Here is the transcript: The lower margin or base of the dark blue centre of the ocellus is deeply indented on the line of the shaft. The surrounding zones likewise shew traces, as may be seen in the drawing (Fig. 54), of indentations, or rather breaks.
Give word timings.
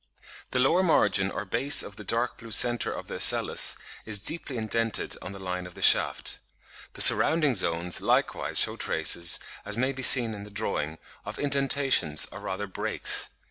The 0.49 0.57
lower 0.57 0.81
margin 0.81 1.29
or 1.29 1.45
base 1.45 1.83
of 1.83 1.95
the 1.95 2.03
dark 2.03 2.39
blue 2.39 2.49
centre 2.49 2.91
of 2.91 3.07
the 3.07 3.17
ocellus 3.17 3.77
is 4.03 4.19
deeply 4.19 4.57
indented 4.57 5.15
on 5.21 5.31
the 5.31 5.37
line 5.37 5.67
of 5.67 5.75
the 5.75 5.81
shaft. 5.83 6.39
The 6.95 7.01
surrounding 7.01 7.53
zones 7.53 8.01
likewise 8.01 8.61
shew 8.61 8.77
traces, 8.77 9.39
as 9.63 9.77
may 9.77 9.91
be 9.91 10.01
seen 10.01 10.33
in 10.33 10.43
the 10.43 10.49
drawing 10.49 10.93
(Fig. 10.93 10.99
54), 11.25 11.29
of 11.29 11.37
indentations, 11.37 12.27
or 12.31 12.39
rather 12.39 12.65
breaks. 12.65 13.29